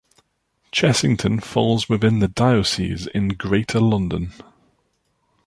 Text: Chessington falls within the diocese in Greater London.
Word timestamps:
Chessington 0.71 1.43
falls 1.43 1.87
within 1.87 2.17
the 2.17 2.27
diocese 2.27 3.05
in 3.05 3.27
Greater 3.27 3.79
London. 3.79 4.33